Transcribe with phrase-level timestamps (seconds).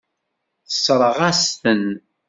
[0.67, 1.85] Tessṛeɣ-as-ten.